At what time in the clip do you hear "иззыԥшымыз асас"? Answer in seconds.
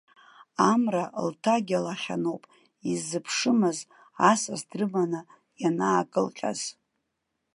2.91-4.61